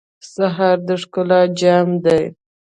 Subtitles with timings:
[0.33, 2.23] سهار د ښکلا جام دی.